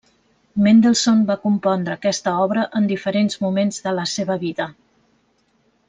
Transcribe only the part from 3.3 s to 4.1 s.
moments de la